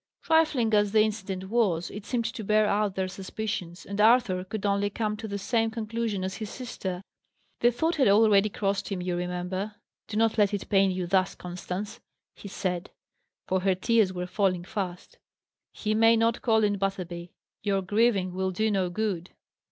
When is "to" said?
2.25-2.43, 5.15-5.27